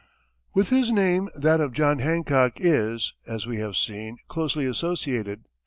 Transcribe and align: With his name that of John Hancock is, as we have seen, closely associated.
With 0.55 0.69
his 0.69 0.89
name 0.91 1.29
that 1.35 1.61
of 1.61 1.73
John 1.73 1.99
Hancock 1.99 2.53
is, 2.55 3.13
as 3.27 3.45
we 3.45 3.59
have 3.59 3.77
seen, 3.77 4.17
closely 4.27 4.65
associated. 4.65 5.43